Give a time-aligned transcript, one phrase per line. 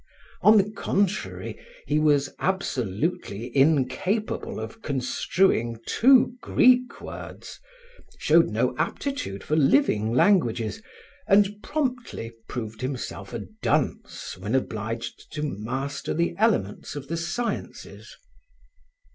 [0.41, 7.59] On the contrary, he was absolutely incapable of construing two Greek words,
[8.17, 10.81] showed no aptitude for living languages
[11.27, 18.17] and promptly proved himself a dunce when obliged to master the elements of the sciences.